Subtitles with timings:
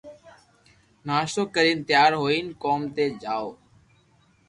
[1.07, 3.57] ناݾتو ڪرين تيار ھوئين ڪوم تي جاوُث